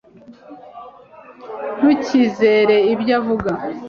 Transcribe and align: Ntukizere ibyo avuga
Ntukizere 1.77 2.75
ibyo 2.93 3.11
avuga 3.19 3.51